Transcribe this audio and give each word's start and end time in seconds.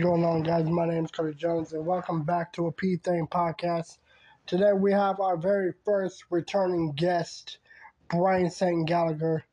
Going 0.00 0.24
on, 0.24 0.42
guys? 0.42 0.64
My 0.64 0.86
name 0.86 1.04
is 1.04 1.10
Cody 1.10 1.34
Jones, 1.34 1.74
and 1.74 1.84
welcome 1.84 2.22
back 2.22 2.54
to 2.54 2.68
a 2.68 2.72
P 2.72 2.96
Thing 2.96 3.26
podcast. 3.26 3.98
Today 4.46 4.72
we 4.72 4.92
have 4.92 5.20
our 5.20 5.36
very 5.36 5.74
first 5.84 6.24
returning 6.30 6.92
guest, 6.92 7.58
Bryan 8.08 8.48
St. 8.48 8.88
Gallagher, 8.88 9.44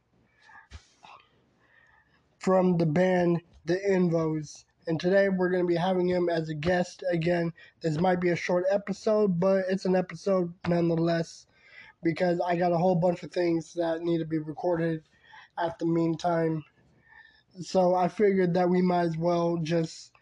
from 2.40 2.78
the 2.78 2.86
band 2.86 3.42
The 3.66 3.76
Invos. 3.90 4.64
And 4.88 4.98
today 4.98 5.28
we're 5.28 5.50
going 5.50 5.64
to 5.64 5.68
be 5.68 5.76
having 5.76 6.08
him 6.08 6.30
as 6.30 6.48
a 6.48 6.54
guest 6.54 7.04
again. 7.12 7.52
This 7.82 8.00
might 8.00 8.22
be 8.22 8.30
a 8.30 8.36
short 8.38 8.64
episode, 8.72 9.42
but 9.42 9.66
it's 9.68 9.84
an 9.84 9.98
episode 9.98 10.54
nonetheless 10.66 11.46
because 12.04 12.40
I 12.40 12.56
got 12.56 12.72
a 12.72 12.78
whole 12.78 12.96
bunch 12.96 13.22
of 13.24 13.32
things 13.32 13.74
that 13.74 14.02
need 14.02 14.20
to 14.20 14.26
be 14.26 14.38
recorded 14.38 15.04
at 15.58 15.78
the 15.78 15.86
meantime. 15.86 16.64
So 17.60 17.96
I 17.96 18.08
figured 18.08 18.54
that 18.54 18.70
we 18.70 18.82
might 18.82 19.08
as 19.08 19.18
well 19.18 19.58
just 19.62 20.14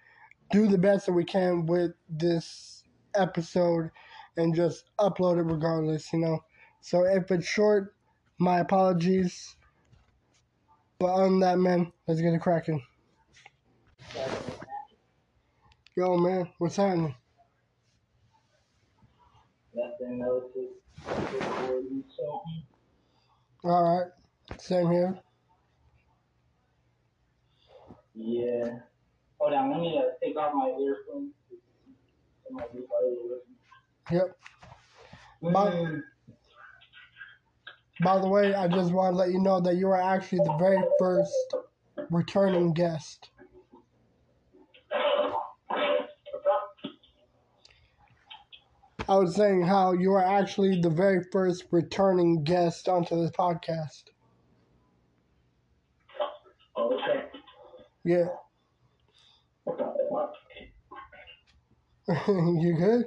do 0.52 0.68
the 0.68 0.78
best 0.78 1.06
that 1.06 1.14
we 1.14 1.24
can 1.24 1.66
with 1.66 1.92
this 2.10 2.84
episode 3.16 3.90
and 4.38 4.56
just 4.56 4.90
upload 5.00 5.38
it 5.40 5.44
regardless, 5.44 6.12
you 6.14 6.20
know. 6.20 6.40
So 6.82 7.06
if 7.06 7.32
it's 7.32 7.48
short, 7.48 7.96
my 8.38 8.60
apologies. 8.60 9.56
But 11.00 11.14
on 11.14 11.40
that, 11.42 11.58
man, 11.58 11.92
let's 12.08 12.22
get 12.22 12.34
it 12.34 12.42
cracking. 12.42 12.82
Yo, 15.96 16.18
man, 16.18 16.50
what's 16.58 16.76
happening? 16.76 17.16
Nothing 19.74 20.22
else 20.22 20.44
All 23.64 23.98
right, 23.98 24.12
same 24.60 24.92
here. 24.92 25.20
yeah. 28.14 28.80
Hold 29.40 29.54
on, 29.54 29.72
let 29.72 29.80
me 29.80 29.98
uh, 29.98 30.12
take 30.24 30.38
off 30.38 30.54
my 30.54 30.68
earphones. 30.80 31.34
It 31.52 32.52
might 32.52 32.72
be 32.74 32.80
hard. 32.90 33.42
Yep. 34.12 34.38
But- 35.42 35.74
Mm. 35.74 36.04
By 38.04 38.20
the 38.20 38.28
way, 38.28 38.54
I 38.54 38.68
just 38.68 38.92
want 38.92 39.14
to 39.14 39.18
let 39.18 39.32
you 39.32 39.40
know 39.40 39.62
that 39.62 39.76
you 39.76 39.88
are 39.88 40.02
actually 40.02 40.40
the 40.40 40.56
very 40.60 40.84
first 41.00 41.56
returning 42.10 42.74
guest. 42.74 43.30
I 49.08 49.16
was 49.18 49.36
saying 49.36 49.64
how 49.64 49.94
you 49.94 50.14
are 50.14 50.24
actually 50.24 50.82
the 50.82 50.90
very 50.90 51.24
first 51.32 51.66
returning 51.72 52.44
guest 52.44 52.90
onto 52.90 53.16
this 53.22 53.32
podcast. 53.32 54.04
Oh, 56.76 56.94
okay. 56.94 57.26
Yeah. 58.04 58.26
you 62.28 62.76
good? 62.78 63.06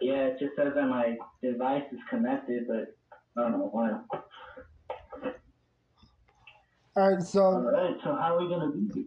Yeah, 0.00 0.26
it 0.26 0.38
just 0.38 0.56
says 0.56 0.72
that 0.74 0.88
my 0.88 1.16
device 1.42 1.84
is 1.92 1.98
connected, 2.08 2.66
but 2.66 2.96
I 3.36 3.42
don't 3.42 3.52
know 3.52 3.68
why. 3.72 3.90
Alright, 6.96 7.22
so 7.22 7.40
Alright, 7.40 7.96
so 8.02 8.14
how 8.14 8.36
are 8.36 8.40
we 8.42 8.48
gonna 8.48 8.72
do 8.72 8.88
this? 8.94 9.04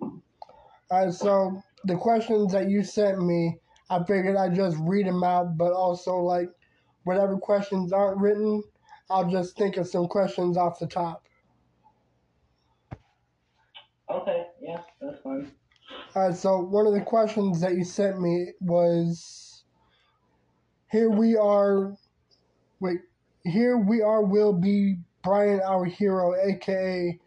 alright, 0.91 1.13
so 1.13 1.61
the 1.85 1.95
questions 1.95 2.51
that 2.53 2.69
you 2.69 2.83
sent 2.83 3.25
me, 3.25 3.57
I 3.89 4.03
figured 4.03 4.35
I'd 4.35 4.55
just 4.55 4.77
read 4.81 5.07
them 5.07 5.23
out, 5.23 5.57
but 5.57 5.73
also 5.73 6.17
like 6.17 6.49
whatever 7.03 7.37
questions 7.37 7.91
aren't 7.91 8.19
written, 8.19 8.61
I'll 9.09 9.29
just 9.29 9.57
think 9.57 9.77
of 9.77 9.87
some 9.87 10.07
questions 10.07 10.57
off 10.57 10.77
the 10.77 10.85
top. 10.85 11.23
Okay, 14.11 14.45
yeah, 14.61 14.81
that's 15.01 15.19
fine. 15.23 15.51
Alright, 16.15 16.35
so 16.35 16.61
one 16.61 16.87
of 16.87 16.93
the 16.93 17.01
questions 17.01 17.61
that 17.61 17.75
you 17.75 17.83
sent 17.83 18.19
me 18.19 18.47
was 18.61 19.63
here 20.89 21.11
we 21.11 21.35
are 21.37 21.95
wait 22.79 23.01
here 23.43 23.77
we 23.77 24.01
are 24.01 24.23
will 24.23 24.53
be 24.53 24.95
Bryan 25.23 25.61
our 25.61 25.85
hero, 25.85 26.33
aka 26.35 27.19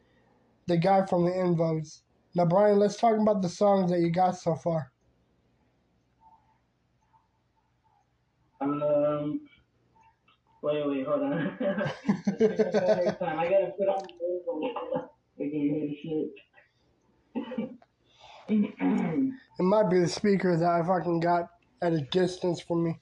the 0.67 0.77
guy 0.77 1.07
from 1.07 1.25
the 1.27 1.31
Invos. 1.31 2.01
Now 2.35 2.47
Bryan, 2.47 2.81
let's 2.81 2.97
talk 2.97 3.17
about 3.17 3.41
the 3.41 3.49
songs 3.49 3.89
that 3.93 4.01
you 4.01 4.11
got 4.11 4.37
so 4.37 4.57
far. 4.57 4.91
Um, 8.61 9.43
wait, 10.61 10.85
wait, 10.89 11.07
hold 11.07 11.23
on. 11.23 11.57
I 11.61 11.87
gotta 13.49 13.73
put 13.79 13.89
on 13.89 14.03
the 15.39 15.49
can 15.51 15.51
hear 15.51 15.87
the 15.87 15.97
shit. 16.03 17.79
It 18.53 19.63
might 19.63 19.89
be 19.91 19.99
the 20.01 20.09
speaker 20.09 20.57
that 20.57 20.69
I 20.69 20.87
fucking 20.87 21.21
got 21.21 21.49
at 21.81 21.93
a 21.93 22.01
distance 22.01 22.61
from 22.61 22.85
me. 22.85 22.99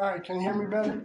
Alright, 0.00 0.24
can 0.24 0.36
you 0.36 0.42
hear 0.42 0.54
me 0.54 0.66
better? 0.66 1.04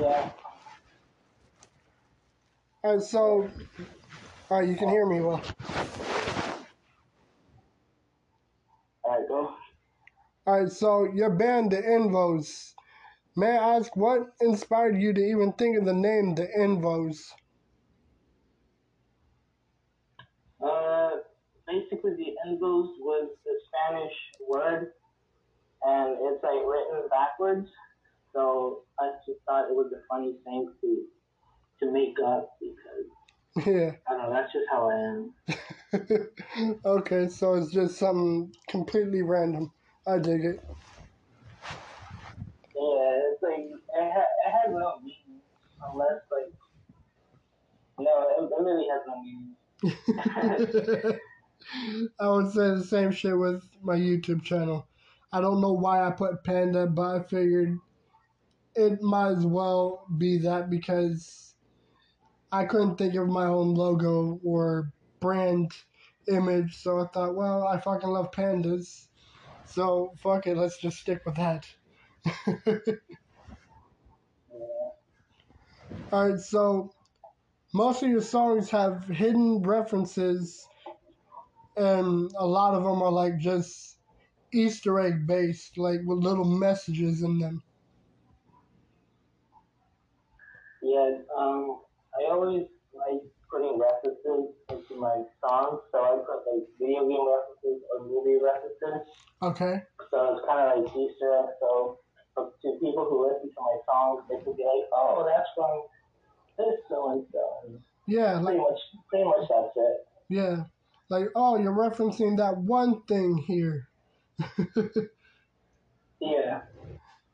yeah. 0.00 0.30
And 2.84 3.02
so. 3.02 3.50
Alright, 4.50 4.68
you 4.68 4.76
can 4.76 4.88
hear 4.88 5.04
me 5.04 5.20
well. 5.20 5.42
Alright, 9.04 9.28
go. 9.28 9.54
Alright, 10.46 10.70
so 10.70 11.10
your 11.14 11.30
band, 11.30 11.72
the 11.72 11.78
Invos. 11.78 12.74
May 13.34 13.50
I 13.50 13.76
ask 13.76 13.96
what 13.96 14.28
inspired 14.42 15.00
you 15.00 15.14
to 15.14 15.20
even 15.20 15.52
think 15.54 15.78
of 15.78 15.86
the 15.86 15.94
name, 15.94 16.34
the 16.34 16.46
Invos? 16.58 17.16
Uh, 20.62 21.10
basically, 21.66 22.12
the 22.16 22.34
Invos 22.46 22.88
was 23.00 23.30
the 23.44 23.52
Spanish 23.68 24.12
word, 24.46 24.92
and 25.82 26.16
it's 26.20 26.44
like 26.44 26.66
written 26.66 27.08
backwards. 27.08 27.70
So 28.34 28.82
I 29.00 29.12
just 29.26 29.40
thought 29.46 29.70
it 29.70 29.74
was 29.74 29.92
a 29.92 30.02
funny 30.10 30.34
thing 30.44 30.68
to 30.82 31.04
to 31.80 31.90
make 31.90 32.16
up 32.24 32.50
because 32.60 33.08
Yeah. 33.66 33.92
I 34.08 34.12
don't 34.12 34.22
know. 34.22 34.30
That's 34.30 34.52
just 34.52 34.66
how 34.70 34.90
I 34.90 36.00
am. 36.00 36.28
okay, 36.84 37.28
so 37.28 37.54
it's 37.54 37.72
just 37.72 37.98
something 37.98 38.52
completely 38.68 39.22
random. 39.22 39.72
I 40.06 40.18
dig 40.18 40.44
it. 40.44 40.60
Yeah, 42.74 43.20
it's 43.32 43.42
like 43.42 43.60
it, 43.60 44.12
ha- 44.12 44.34
it 44.46 44.50
has 44.50 44.70
no 44.70 44.98
meaning 45.00 45.40
unless 45.90 46.20
like 46.30 46.52
no, 47.98 48.26
it, 48.38 48.44
it 48.44 48.62
really 48.62 48.86
has 48.90 49.02
no 49.06 49.22
meaning. 49.22 49.54
I 52.20 52.28
would 52.28 52.52
say 52.52 52.70
the 52.70 52.84
same 52.84 53.10
shit 53.12 53.38
with 53.38 53.62
my 53.82 53.96
YouTube 53.96 54.42
channel. 54.42 54.86
I 55.32 55.40
don't 55.40 55.60
know 55.60 55.72
why 55.72 56.06
I 56.06 56.10
put 56.10 56.44
Panda, 56.44 56.86
but 56.86 57.02
I 57.02 57.22
figured 57.22 57.78
it 58.74 59.02
might 59.02 59.30
as 59.30 59.46
well 59.46 60.06
be 60.18 60.38
that 60.38 60.68
because 60.70 61.54
I 62.52 62.64
couldn't 62.64 62.96
think 62.96 63.14
of 63.14 63.28
my 63.28 63.46
own 63.46 63.74
logo 63.74 64.40
or 64.44 64.92
brand 65.20 65.72
image, 66.28 66.76
so 66.82 67.00
I 67.00 67.06
thought, 67.08 67.34
well, 67.34 67.66
I 67.66 67.80
fucking 67.80 68.08
love 68.08 68.30
pandas. 68.30 69.06
So 69.66 70.12
fuck 70.18 70.46
it, 70.46 70.56
let's 70.56 70.78
just 70.78 70.98
stick 70.98 71.22
with 71.26 71.36
that. 71.36 71.66
Alright, 76.12 76.40
so 76.40 76.92
most 77.72 78.02
of 78.02 78.08
your 78.08 78.22
songs 78.22 78.70
have 78.70 79.04
hidden 79.06 79.62
references, 79.62 80.66
and 81.76 82.30
a 82.38 82.46
lot 82.46 82.74
of 82.74 82.84
them 82.84 83.02
are 83.02 83.10
like 83.10 83.38
just 83.38 83.98
Easter 84.52 85.00
egg 85.00 85.26
based, 85.26 85.76
like 85.76 86.00
with 86.04 86.18
little 86.18 86.44
messages 86.44 87.22
in 87.22 87.38
them. 87.40 87.62
Yeah, 90.82 91.18
um, 91.36 91.80
I 92.16 92.30
always 92.30 92.66
like 92.94 93.22
putting 93.54 93.78
references 93.78 94.50
into 94.66 94.94
my 94.98 95.22
songs, 95.38 95.78
so 95.94 95.96
I 96.02 96.18
put 96.26 96.42
like 96.50 96.66
video 96.82 97.06
game 97.06 97.22
references 97.22 97.86
or 97.94 98.02
movie 98.10 98.42
references. 98.42 99.06
Okay. 99.42 99.82
So 100.10 100.34
it's 100.34 100.42
kind 100.46 100.58
of 100.66 100.82
like 100.82 100.90
Easter. 100.90 101.54
So 101.62 101.98
to 102.36 102.68
people 102.82 103.06
who 103.06 103.30
listen 103.30 103.46
to 103.54 103.60
my 103.62 103.78
songs, 103.86 104.26
they 104.28 104.42
can 104.42 104.56
be 104.58 104.64
like, 104.66 104.90
"Oh, 104.90 105.22
that's 105.22 105.46
from 105.54 105.86
this 106.58 106.80
so 106.90 107.12
and 107.12 107.24
so." 107.30 107.78
Yeah, 108.06 108.34
like 108.42 108.44
Pretty 108.44 108.58
much, 108.58 108.80
pretty 109.08 109.24
much 109.24 109.48
that's 109.48 109.72
it. 109.76 109.96
yeah, 110.28 110.64
like 111.08 111.28
oh, 111.36 111.56
you're 111.58 111.72
referencing 111.72 112.36
that 112.38 112.58
one 112.58 113.02
thing 113.02 113.38
here. 113.38 113.88
Yeah. 116.20 116.62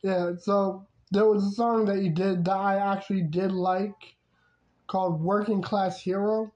yeah. 0.02 0.32
So 0.40 0.87
there 1.12 1.25
was 1.26 1.44
a 1.44 1.50
song 1.52 1.84
that 1.87 2.02
you 2.02 2.11
did 2.11 2.44
that 2.46 2.56
I 2.56 2.76
actually 2.93 3.22
did 3.22 3.52
like, 3.52 3.94
called 4.91 5.23
"Working 5.23 5.63
Class 5.63 6.03
Hero." 6.03 6.53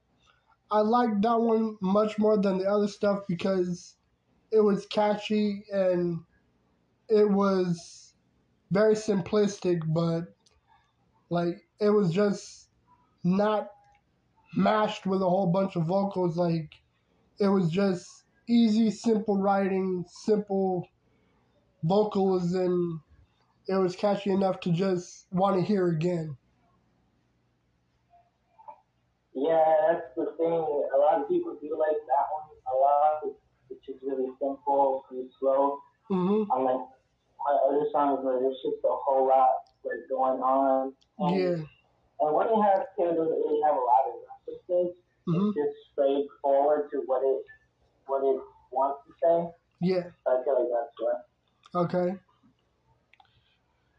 I 0.70 0.80
liked 0.80 1.22
that 1.22 1.40
one 1.40 1.76
much 1.80 2.18
more 2.18 2.36
than 2.36 2.58
the 2.58 2.66
other 2.66 2.88
stuff 2.88 3.20
because 3.28 3.94
it 4.50 4.60
was 4.60 4.86
catchy 4.86 5.64
and 5.72 6.18
it 7.08 7.30
was 7.30 8.14
very 8.72 8.94
simplistic, 8.94 9.82
but 9.86 10.34
like 11.30 11.62
it 11.80 11.90
was 11.90 12.10
just 12.12 12.68
not 13.22 13.68
mashed 14.56 15.06
with 15.06 15.22
a 15.22 15.28
whole 15.28 15.46
bunch 15.52 15.76
of 15.76 15.86
vocals. 15.86 16.36
Like 16.36 16.72
it 17.38 17.48
was 17.48 17.70
just 17.70 18.24
easy, 18.48 18.90
simple 18.90 19.38
writing, 19.38 20.04
simple 20.08 20.88
vocals, 21.84 22.54
and 22.54 22.98
it 23.68 23.76
was 23.76 23.94
catchy 23.94 24.30
enough 24.30 24.60
to 24.60 24.72
just 24.72 25.26
want 25.30 25.56
to 25.56 25.62
hear 25.62 25.88
again. 25.88 26.36
Yeah, 29.34 29.64
that's 29.88 30.06
the 30.16 30.26
thing. 30.38 30.62
A 30.94 30.98
lot 30.98 31.20
of 31.20 31.28
people 31.28 31.58
do 31.60 31.76
like 31.78 31.98
that 32.06 32.26
one 32.30 32.48
a 32.70 32.74
lot. 32.78 33.34
It's 33.70 33.84
just 33.84 33.98
really 34.02 34.30
simple, 34.40 35.04
pretty 35.08 35.28
slow. 35.40 35.80
hmm 36.08 36.44
I'm 36.52 36.64
like 36.64 36.86
my 37.44 37.54
other 37.68 37.84
songs 37.92 38.20
where 38.24 38.38
there's 38.40 38.56
just 38.64 38.80
a 38.84 38.94
whole 39.04 39.26
lot 39.28 39.48
like 39.84 40.06
going 40.08 40.40
on. 40.40 40.94
And, 41.18 41.34
Yeah. 41.36 41.64
And 42.20 42.30
when 42.34 42.48
you 42.48 42.62
have 42.62 42.86
Taylor 42.96 43.16
doesn't 43.16 43.40
really 43.42 43.60
have 43.66 43.74
a 43.74 43.84
lot 43.84 44.02
of 44.08 44.14
references, 44.30 44.96
hmm 45.26 45.48
it's 45.50 45.56
just 45.58 45.76
straightforward 45.92 46.90
to 46.92 47.02
what 47.06 47.22
it 47.24 47.42
what 48.06 48.22
it 48.22 48.40
wants 48.70 49.00
to 49.08 49.12
say. 49.22 49.50
Yeah. 49.80 50.04
I 50.26 50.42
feel 50.44 50.56
like 50.62 50.70
that's 50.72 50.94
why. 51.00 51.82
Okay. 51.82 52.16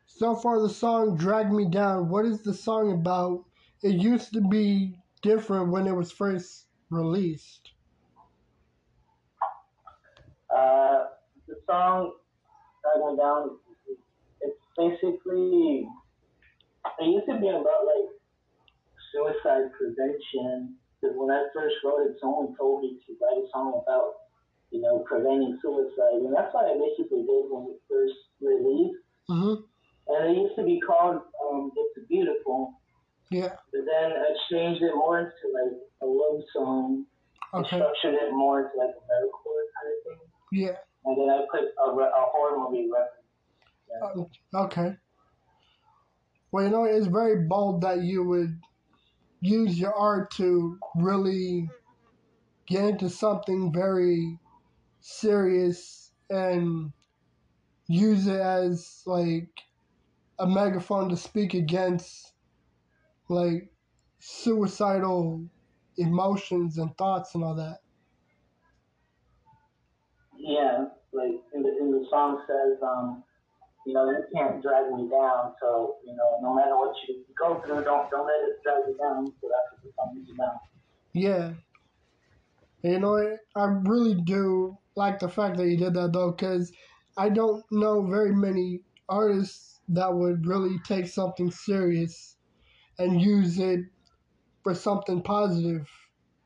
So 0.08 0.36
far, 0.36 0.62
the 0.62 0.70
song 0.70 1.18
Drag 1.18 1.52
Me 1.52 1.66
Down, 1.70 2.10
what 2.10 2.26
is 2.26 2.42
the 2.42 2.54
song 2.54 2.92
about? 2.94 3.44
It 3.84 3.96
used 4.02 4.32
to 4.34 4.42
be 4.42 4.96
different 5.26 5.72
when 5.72 5.88
it 5.88 5.96
was 5.96 6.12
first 6.12 6.68
released. 6.92 7.72
Uh, 10.56 11.10
the 11.48 11.56
song 11.66 12.14
Drag 12.86 13.02
Me 13.12 13.18
Down, 13.18 13.58
it's 14.42 14.62
basically, 14.78 15.90
it 17.02 17.06
used 17.10 17.26
to 17.26 17.42
be 17.42 17.50
about 17.50 17.82
like 17.90 18.10
suicide 19.12 19.74
prevention. 19.74 20.78
Because 21.02 21.18
when 21.18 21.32
I 21.32 21.44
first 21.54 21.76
wrote 21.84 22.06
it, 22.06 22.16
someone 22.22 22.56
told 22.56 22.84
me 22.84 23.02
to 23.06 23.14
write 23.20 23.44
a 23.44 23.48
song 23.52 23.82
about, 23.82 24.30
you 24.70 24.80
know, 24.82 25.04
preventing 25.10 25.58
suicide. 25.62 26.22
And 26.22 26.34
that's 26.34 26.54
what 26.54 26.70
I 26.70 26.78
basically 26.78 27.26
did 27.26 27.50
when 27.50 27.74
it 27.74 27.82
first 27.90 28.16
released. 28.40 29.02
Mm-hmm. 29.30 29.66
And 30.08 30.30
it 30.30 30.38
used 30.38 30.56
to 30.56 30.64
be 30.64 30.80
called 30.80 31.22
um, 31.42 31.72
It's 31.76 32.08
Beautiful. 32.08 32.80
Yeah. 33.36 33.56
But 33.74 33.82
then 33.86 34.12
I 34.14 34.32
changed 34.50 34.82
it 34.82 34.96
more 34.96 35.20
into 35.20 35.46
like 35.54 35.74
a 36.02 36.06
love 36.06 36.42
song. 36.54 37.06
I 37.54 37.60
Okay. 37.60 37.76
structured 37.76 38.14
it 38.14 38.32
more 38.32 38.62
into 38.62 38.78
like 38.78 38.96
a 38.96 39.04
metalcore 39.12 39.64
kind 39.76 39.92
of 39.92 40.20
thing. 40.20 40.28
Yeah. 40.54 40.78
And 41.04 41.20
then 41.20 41.30
I 41.30 41.46
put 41.52 41.62
a, 41.62 41.96
re- 41.96 42.06
a 42.06 42.24
horror 42.32 42.58
movie 42.58 42.90
reference. 42.90 44.30
Uh, 44.56 44.64
okay. 44.66 44.96
Well, 46.52 46.64
you 46.64 46.70
know, 46.70 46.86
it's 46.86 47.08
very 47.08 47.46
bold 47.48 47.82
that 47.82 48.04
you 48.04 48.24
would 48.24 48.58
use 49.42 49.78
your 49.78 49.94
art 49.94 50.32
to 50.38 50.80
really 50.96 51.70
get 52.68 52.86
into 52.86 53.10
something 53.10 53.74
very 53.74 54.40
serious 55.02 56.12
and 56.30 56.94
use 57.88 58.28
it 58.28 58.40
as 58.40 59.02
like 59.06 59.50
a 60.40 60.48
megaphone 60.48 61.10
to 61.10 61.18
speak 61.18 61.54
against 61.54 62.32
like 63.30 63.70
suicidal 64.20 65.46
emotions 65.98 66.78
and 66.78 66.96
thoughts 66.98 67.36
and 67.36 67.44
all 67.44 67.56
that. 67.56 67.80
Yeah, 70.38 70.86
like 71.14 71.32
in 71.54 71.64
the 71.64 71.70
in 71.80 71.92
the 71.92 72.06
song 72.10 72.44
says, 72.48 72.78
um, 72.84 73.24
you 73.86 73.94
know, 73.94 74.10
you 74.10 74.24
can't 74.34 74.62
drag 74.62 74.92
me 74.92 75.10
down. 75.10 75.54
So 75.62 75.98
you 76.06 76.16
know, 76.16 76.40
no 76.42 76.54
matter 76.54 76.76
what 76.76 76.96
you 77.08 77.24
go 77.40 77.62
through, 77.62 77.84
don't 77.84 78.10
don't 78.12 78.28
let 78.28 78.50
it 78.50 78.62
drag 78.64 78.88
you 78.88 78.98
down. 78.98 79.26
So 79.42 79.50
that's 79.50 79.72
what 79.72 79.84
the 79.84 79.92
song 79.96 80.22
is 80.22 80.30
about. 80.34 80.60
Yeah. 81.14 81.54
You 82.84 83.00
know, 83.00 83.38
I 83.56 83.64
really 83.84 84.16
do 84.22 84.78
like 84.96 85.20
the 85.20 85.30
fact 85.30 85.58
that 85.58 85.68
you 85.68 85.78
did 85.78 85.94
that 85.96 86.14
though, 86.14 86.32
because 86.32 86.72
I 87.18 87.30
don't 87.30 87.64
know 87.72 88.06
very 88.06 88.36
many 88.36 88.82
artists 89.10 89.80
that 89.90 90.14
would 90.14 90.46
really 90.46 90.78
take 90.86 91.08
something 91.08 91.50
serious 91.50 92.35
and 92.98 93.22
use 93.22 93.60
it 93.60 93.82
for 94.64 94.74
something 94.74 95.22
positive. 95.22 95.88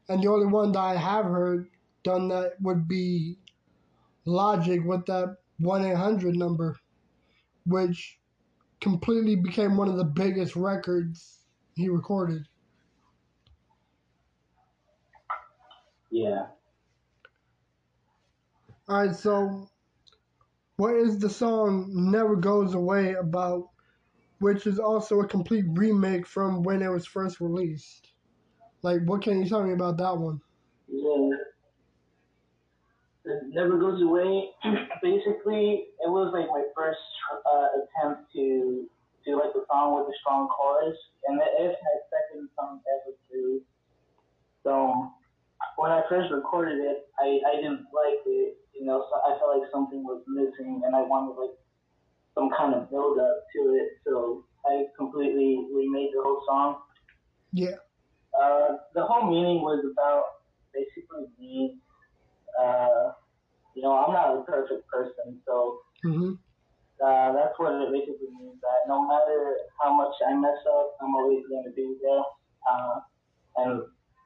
And 0.08 0.24
the 0.24 0.30
only 0.30 0.48
one 0.48 0.72
that 0.72 0.80
I 0.80 0.96
have 0.96 1.26
heard 1.26 1.70
done 2.04 2.30
that 2.30 2.54
would 2.62 2.88
be 2.88 3.38
Logic 4.26 4.84
with 4.84 5.06
that 5.08 5.38
1 5.60 5.86
800 5.86 6.36
number, 6.36 6.78
which 7.66 8.20
completely 8.82 9.36
became 9.36 9.76
one 9.76 9.90
of 9.90 9.98
the 9.98 10.04
biggest 10.04 10.56
records 10.56 11.40
he 11.76 11.90
recorded. 11.90 12.44
Yeah. 16.12 16.48
Alright, 18.90 19.16
so 19.16 19.70
what 20.78 20.96
is 20.96 21.20
the 21.20 21.30
song 21.30 21.90
Never 21.94 22.36
Goes 22.36 22.74
Away 22.74 23.14
about, 23.14 23.70
which 24.40 24.66
is 24.68 24.80
also 24.80 25.20
a 25.22 25.28
complete 25.28 25.66
remake 25.70 26.26
from 26.26 26.64
when 26.64 26.82
it 26.82 26.90
was 26.90 27.06
first 27.06 27.40
released? 27.40 28.12
Like, 28.82 29.02
what 29.06 29.22
can 29.22 29.42
you 29.42 29.50
tell 29.50 29.64
me 29.64 29.74
about 29.74 29.98
that 29.98 30.18
one? 30.18 30.42
Yeah. 30.88 31.30
It 33.26 33.44
never 33.50 33.78
goes 33.78 34.02
away. 34.02 34.50
Basically, 35.04 35.86
it 36.00 36.10
was 36.10 36.32
like 36.34 36.48
my 36.48 36.64
first 36.76 37.00
uh, 37.46 37.68
attempt 37.78 38.32
to 38.34 38.88
do 39.26 39.36
like 39.36 39.52
a 39.52 39.66
song 39.68 40.00
with 40.00 40.08
a 40.08 40.18
strong 40.22 40.48
chorus, 40.48 40.98
and 41.28 41.40
it 41.40 41.54
is 41.62 41.76
my 41.76 41.96
second 42.10 42.50
song 42.56 42.80
ever 42.88 43.16
too. 43.30 43.62
So 44.64 45.12
when 45.76 45.92
I 45.92 46.02
first 46.10 46.32
recorded 46.32 46.80
it, 46.80 47.08
I, 47.20 47.40
I 47.52 47.56
didn't 47.58 47.86
like 47.94 48.24
it. 48.26 48.58
You 48.74 48.86
know, 48.86 49.06
so 49.12 49.20
I 49.28 49.38
felt 49.38 49.60
like 49.60 49.70
something 49.72 50.04
was 50.04 50.24
missing, 50.28 50.82
and 50.86 50.96
I 50.96 51.02
wanted 51.02 51.36
like 51.40 51.56
some 52.36 52.50
kind 52.58 52.74
of 52.74 52.90
build 52.90 53.20
up 53.20 53.38
to 53.56 53.60
it. 53.76 53.90
So 54.06 54.46
I 54.66 54.86
completely 54.98 55.68
remade 55.74 56.10
the 56.14 56.22
whole 56.24 56.42
song. 56.48 56.78
Yeah. 57.52 57.78
Uh, 58.40 58.78
the 58.94 59.04
whole 59.06 59.30
meaning 59.30 59.62
was 59.62 59.84
about 59.92 60.24
basically 60.74 61.28
me. 61.40 61.78
Uh, 62.60 63.12
you 63.76 63.84
know, 63.84 63.94
I'm 63.96 64.14
not 64.14 64.38
a 64.38 64.44
perfect 64.44 64.88
person, 64.88 65.40
so 65.46 65.80
hmm 66.04 66.34
uh, 67.00 67.32
that's 67.32 67.58
what 67.58 67.74
it 67.82 67.92
basically 67.92 68.28
means. 68.40 68.60
That 68.62 68.88
no 68.88 69.08
matter 69.08 69.56
how 69.82 69.96
much 69.96 70.14
I 70.28 70.34
mess 70.36 70.60
up, 70.68 70.98
I'm 71.02 71.16
always 71.16 71.46
going 71.48 71.64
to 71.64 71.72
be 71.72 71.96
there, 72.02 72.24
uh, 72.70 73.00
and 73.58 73.82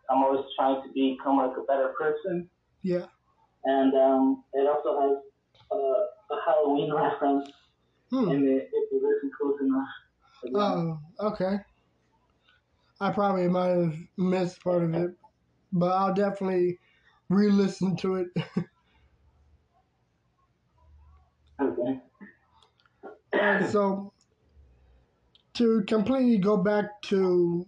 I'm 0.09 0.23
always 0.23 0.45
trying 0.57 0.81
to 0.81 0.89
become 0.89 1.37
like 1.37 1.55
a 1.57 1.63
better 1.63 1.93
person. 1.99 2.49
Yeah. 2.81 3.05
And 3.65 3.93
um, 3.93 4.43
it 4.53 4.67
also 4.67 4.99
has 5.01 5.17
uh, 5.71 6.35
a 6.35 6.41
Halloween 6.45 6.91
reference 6.95 7.49
Hmm. 8.13 8.29
in 8.29 8.47
it 8.47 8.69
you 8.91 9.01
listen 9.01 9.31
close 9.41 9.59
enough. 9.59 10.99
Oh, 11.19 11.31
okay. 11.31 11.57
I 13.01 13.11
probably 13.11 13.47
might 13.47 13.69
have 13.69 13.95
missed 14.19 14.63
part 14.63 14.83
of 14.83 14.93
it, 14.93 15.11
but 15.71 15.91
I'll 15.91 16.13
definitely 16.13 16.79
re 17.29 17.49
listen 17.49 17.95
to 17.97 18.15
it. 18.15 18.27
Okay. 21.61 22.01
And 23.31 23.69
so, 23.69 24.11
to 25.53 25.83
completely 25.87 26.39
go 26.39 26.57
back 26.57 26.85
to 27.03 27.65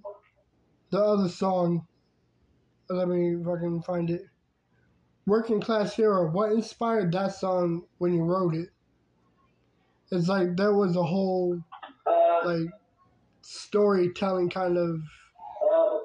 the 0.91 0.99
other 0.99 1.29
song, 1.29 1.85
let 2.89 3.07
me 3.07 3.35
if 3.35 3.47
I 3.47 3.57
can 3.59 3.81
find 3.83 4.09
it. 4.09 4.23
Working 5.27 5.61
Class 5.61 5.95
Hero, 5.95 6.29
what 6.31 6.51
inspired 6.51 7.11
that 7.13 7.35
song 7.35 7.83
when 7.99 8.13
you 8.13 8.23
wrote 8.23 8.55
it? 8.55 8.69
It's 10.11 10.27
like 10.27 10.55
there 10.55 10.73
was 10.73 10.95
a 10.95 11.03
whole 11.03 11.61
like 12.45 12.69
storytelling 13.41 14.49
kind 14.49 14.77
of 14.77 15.01
Uh, 15.63 15.99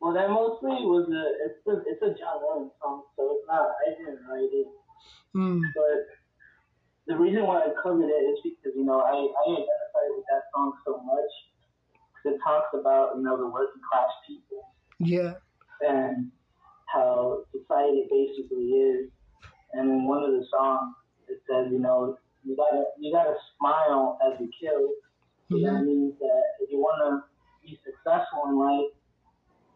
well, 0.00 0.12
that 0.12 0.28
mostly 0.28 0.84
was 0.84 1.08
a 1.08 1.24
it's 1.46 1.66
a 1.66 1.90
it's 1.90 2.02
a 2.02 2.18
John 2.18 2.40
Lennon 2.44 2.70
song, 2.82 3.04
so 3.16 3.32
it's 3.32 3.46
not 3.48 3.68
I 3.86 3.90
didn't 3.96 4.20
write 4.28 4.52
it, 4.52 4.66
mm, 5.34 5.60
but 5.74 6.06
the 7.06 7.16
reason 7.16 7.44
why 7.46 7.60
I 7.60 7.70
covered 7.82 8.08
it 8.08 8.12
is 8.12 8.38
because 8.44 8.76
you 8.76 8.84
know 8.84 9.00
I 9.00 9.12
I 9.12 9.52
identify 9.52 10.04
with 10.16 10.24
that 10.30 10.42
song 10.54 10.72
so 10.84 11.00
much 11.02 11.32
because 12.12 12.36
it 12.36 12.40
talks 12.44 12.68
about 12.74 13.16
you 13.16 13.22
know 13.22 13.36
the 13.36 13.46
working 13.46 13.82
class 13.90 14.08
people. 14.26 14.68
Yeah, 14.98 15.34
and 15.80 16.30
how 16.86 17.44
society 17.52 18.06
basically 18.10 18.68
is, 18.72 19.10
and 19.72 20.06
one 20.06 20.22
of 20.22 20.30
the 20.32 20.46
songs 20.50 20.94
says 21.48 21.68
you 21.72 21.78
know 21.80 22.18
you 22.44 22.56
gotta 22.56 22.84
you 22.98 23.12
gotta 23.12 23.34
smile 23.58 24.18
as 24.26 24.40
you 24.40 24.50
kill. 24.60 24.94
So 25.50 25.60
that 25.62 25.80
mhm, 25.80 25.84
means 25.84 26.14
that 26.18 26.42
if 26.60 26.70
you 26.70 26.78
want 26.78 26.98
to 27.04 27.28
be 27.62 27.78
successful 27.84 28.50
in 28.50 28.58
life, 28.58 28.92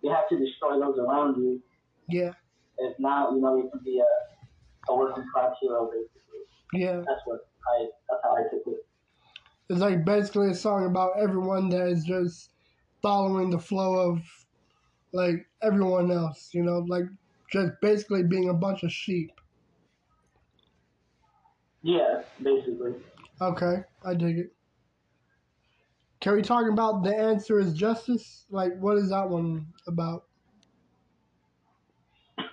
you 0.02 0.10
have 0.12 0.28
to 0.30 0.38
destroy 0.38 0.78
those 0.80 0.98
around 0.98 1.36
you. 1.42 1.62
Yeah, 2.08 2.34
If 2.78 2.98
not, 2.98 3.32
you 3.32 3.40
know, 3.40 3.56
you 3.56 3.70
can 3.70 3.80
be 3.84 4.00
a, 4.00 4.92
a 4.92 4.96
working 4.96 5.24
class 5.32 5.54
hero, 5.60 5.90
basically. 5.90 6.42
yeah. 6.72 7.04
That's 7.06 7.20
what 7.26 7.40
I, 7.68 7.86
that's 8.08 8.20
how 8.24 8.36
I 8.36 8.42
took 8.50 8.62
it. 8.66 8.86
It's 9.68 9.80
like 9.80 10.04
basically 10.04 10.50
a 10.50 10.54
song 10.54 10.84
about 10.86 11.18
everyone 11.18 11.68
that 11.70 11.86
is 11.88 12.04
just 12.04 12.50
following 13.02 13.50
the 13.50 13.58
flow 13.58 14.10
of 14.10 14.20
like 15.12 15.46
everyone 15.62 16.10
else, 16.10 16.50
you 16.54 16.62
know, 16.62 16.80
like 16.80 17.04
just 17.52 17.72
basically 17.82 18.24
being 18.24 18.48
a 18.48 18.54
bunch 18.54 18.82
of 18.84 18.92
sheep. 18.92 19.39
Yeah, 21.82 22.22
basically. 22.42 22.94
Okay, 23.40 23.82
I 24.04 24.14
dig 24.14 24.38
it. 24.38 24.52
Can 26.20 26.34
we 26.36 26.42
talk 26.42 26.70
about 26.70 27.02
the 27.02 27.16
answer 27.16 27.58
is 27.58 27.72
justice? 27.72 28.44
Like, 28.50 28.76
what 28.78 28.98
is 28.98 29.08
that 29.10 29.28
one 29.28 29.66
about? 29.86 30.24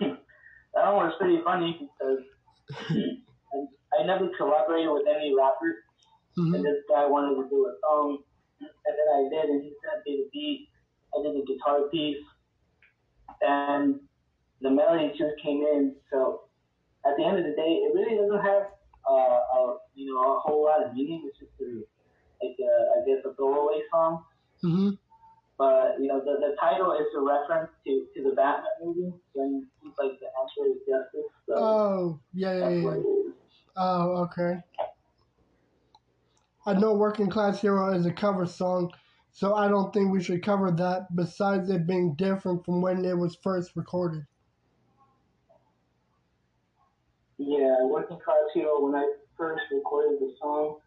That 0.74 0.94
one 0.94 1.06
was 1.06 1.14
pretty 1.18 1.40
funny 1.44 1.76
because 1.80 2.22
I, 2.90 4.00
I 4.00 4.06
never 4.06 4.28
collaborated 4.38 4.92
with 4.92 5.06
any 5.08 5.34
rapper, 5.36 5.74
hmm 6.36 6.54
and 6.54 6.64
this 6.64 6.84
guy 6.88 7.04
wanted 7.06 7.42
to 7.42 7.48
do 7.50 7.66
a 7.66 7.74
song, 7.82 8.18
and 8.60 8.70
then 8.94 9.08
I 9.10 9.28
did, 9.28 9.50
and 9.50 9.62
he 9.62 9.72
sent 9.82 10.06
me 10.06 10.22
the 10.22 10.30
beat. 10.32 10.68
I 11.16 11.22
did 11.22 11.34
the 11.34 11.44
guitar 11.52 11.88
piece, 11.90 12.22
and 13.42 14.00
the 14.60 14.70
melody 14.70 15.08
just 15.18 15.34
came 15.42 15.62
in. 15.62 15.96
So 16.12 16.42
at 17.04 17.16
the 17.16 17.24
end 17.24 17.38
of 17.38 17.44
the 17.44 17.56
day, 17.56 17.82
it 17.82 17.94
really 17.94 18.16
doesn't 18.16 18.44
have 18.44 18.77
uh, 19.10 19.38
a 19.58 19.76
you 19.94 20.12
know 20.12 20.20
a 20.36 20.40
whole 20.40 20.64
lot 20.64 20.84
of 20.86 20.94
meaning. 20.94 21.22
It's 21.26 21.38
just 21.38 21.52
a, 21.60 21.82
like 22.44 22.56
a, 22.60 22.72
I 22.94 23.06
guess 23.06 23.24
a 23.24 23.34
throwaway 23.34 23.80
song. 23.90 24.24
hmm 24.62 24.90
But 25.58 25.98
you 26.00 26.08
know, 26.08 26.20
the, 26.20 26.38
the 26.40 26.56
title 26.60 26.92
is 26.92 27.06
a 27.16 27.20
reference 27.20 27.70
to, 27.86 28.06
to 28.14 28.22
the 28.22 28.34
Batman 28.36 28.70
movie 28.82 29.12
when 29.32 29.66
he's 29.82 29.92
like 29.98 30.12
the 30.20 30.28
answer 30.40 30.70
is 30.70 30.78
justice. 30.86 31.32
So 31.48 31.54
Oh, 31.56 32.20
yeah, 32.32 32.52
yeah, 32.58 32.68
yeah. 32.70 32.84
what 32.84 32.96
it 32.98 33.00
is. 33.00 33.34
Oh, 33.76 34.24
okay. 34.24 34.60
I 36.66 36.74
know 36.74 36.94
Working 36.94 37.30
Class 37.30 37.60
Hero 37.60 37.92
is 37.92 38.06
a 38.06 38.12
cover 38.12 38.46
song, 38.46 38.92
so 39.32 39.54
I 39.54 39.68
don't 39.68 39.92
think 39.92 40.12
we 40.12 40.22
should 40.22 40.42
cover 40.44 40.70
that, 40.70 41.14
besides 41.16 41.70
it 41.70 41.86
being 41.86 42.14
different 42.14 42.64
from 42.64 42.82
when 42.82 43.04
it 43.04 43.16
was 43.16 43.36
first 43.42 43.74
recorded. 43.74 44.24
Yeah, 47.38 47.84
Working 47.86 48.18
Class 48.24 48.50
Hero. 48.54 48.80
When 48.84 48.94
I 48.94 49.06
first 49.36 49.62
recorded 49.70 50.18
the 50.20 50.34
song, 50.40 50.80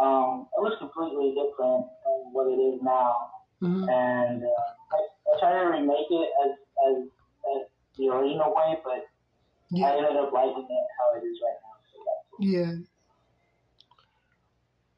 um, 0.00 0.48
it 0.58 0.60
was 0.62 0.76
completely 0.78 1.30
different 1.34 1.86
from 2.02 2.32
what 2.34 2.48
it 2.48 2.58
is 2.60 2.80
now, 2.82 3.14
hmm 3.60 3.86
and 3.88 4.42
uh, 4.42 4.66
I, 4.92 4.98
I 4.98 5.40
tried 5.40 5.58
to 5.62 5.70
remake 5.70 6.10
it 6.10 6.30
as 6.44 6.52
as, 6.88 6.96
as 7.56 7.62
the 7.98 8.08
original 8.10 8.54
way, 8.54 8.78
but 8.84 9.06
I 9.84 9.90
Yeah, 9.90 9.96
ended 9.96 10.16
up 10.16 10.32
liking 10.32 10.66
it 10.68 10.86
how 10.98 11.18
it 11.18 11.24
is 11.26 11.38
right 11.42 11.60
now. 11.62 11.76
So 11.92 11.98
yeah. 12.38 12.72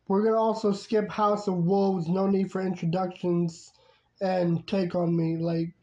We're 0.09 0.25
gonna 0.25 0.41
also 0.41 0.73
skip 0.73 1.09
House 1.11 1.47
of 1.47 1.65
Wolves, 1.65 2.09
no 2.09 2.27
need 2.27 2.51
for 2.51 2.61
introductions, 2.61 3.73
and 4.21 4.67
Take 4.67 4.97
on 4.97 5.17
Me. 5.17 5.37
Like, 5.37 5.75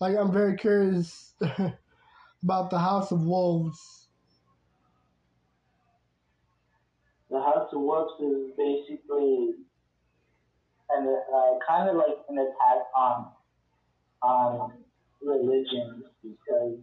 like 0.00 0.16
I'm 0.16 0.32
very 0.32 0.56
curious 0.56 1.34
about 2.42 2.70
the 2.70 2.78
House 2.78 3.12
of 3.12 3.22
Wolves. 3.22 4.08
the 7.30 7.40
House 7.40 7.72
of 7.72 7.80
Wolves 7.80 8.12
is 8.20 8.54
basically 8.58 9.54
and 10.90 11.08
uh, 11.08 11.58
kind 11.66 11.88
of 11.88 11.96
like 11.96 12.18
an 12.28 12.38
attack 12.38 12.82
on 12.96 13.32
on 14.22 14.84
religions 15.22 16.04
because 16.22 16.78